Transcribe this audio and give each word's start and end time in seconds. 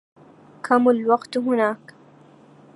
كم 0.63 0.89
الوقت 0.89 1.37
هناك؟ 1.37 1.93